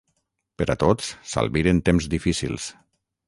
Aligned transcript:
Per 0.61 0.65
a 0.73 0.75
tots, 0.83 1.09
s'albiren 1.33 1.83
temps 1.91 2.09
difícils. 2.17 2.69